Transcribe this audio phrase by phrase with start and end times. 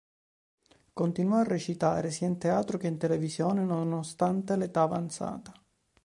[0.93, 5.53] Continuò a recitare sia in teatro che in televisione, nonostante l'età avanzata.